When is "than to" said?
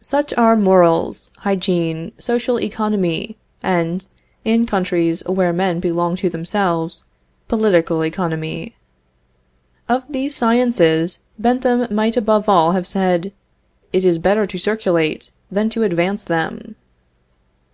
15.50-15.82